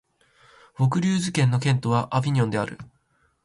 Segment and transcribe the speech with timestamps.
[0.77, 2.79] ヴォクリューズ県の県都はアヴィニョンである